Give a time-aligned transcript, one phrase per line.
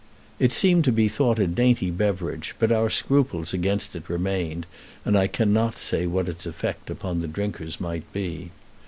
[0.39, 4.65] It seemed to be thought a dainty beverage, but our scruples against it remained,
[5.05, 8.49] and I cannot say what its effect upon the drinkers might be.